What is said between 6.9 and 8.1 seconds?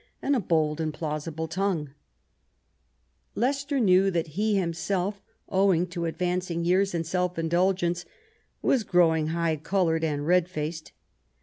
and self indulgence,